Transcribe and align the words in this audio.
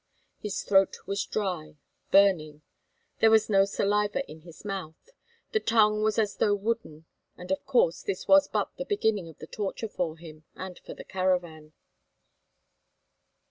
His 0.39 0.63
throat 0.63 0.97
was 1.05 1.27
dry, 1.27 1.75
burning; 2.11 2.63
there 3.19 3.29
was 3.29 3.51
no 3.51 3.65
saliva 3.65 4.25
in 4.27 4.39
his 4.41 4.65
mouth; 4.65 5.11
the 5.51 5.59
tongue 5.59 6.01
was 6.01 6.17
as 6.17 6.37
though 6.37 6.55
wooden. 6.55 7.05
And 7.37 7.51
of 7.51 7.63
course 7.67 8.01
this 8.01 8.27
was 8.27 8.47
but 8.47 8.75
the 8.77 8.85
beginning 8.85 9.29
of 9.29 9.37
the 9.37 9.45
torture 9.45 9.89
for 9.89 10.17
him 10.17 10.43
and 10.55 10.79
for 10.79 10.95
the 10.95 11.03
caravan. 11.05 11.73